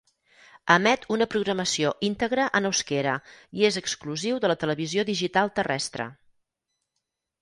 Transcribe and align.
Emet 0.75 1.03
una 1.15 1.25
programació 1.33 1.91
íntegra 2.07 2.47
en 2.59 2.69
euskera 2.69 3.13
i 3.61 3.67
és 3.71 3.77
exclusiu 3.83 4.41
de 4.47 4.51
la 4.53 4.57
Televisió 4.65 5.05
Digital 5.11 5.53
Terrestre. 5.61 6.09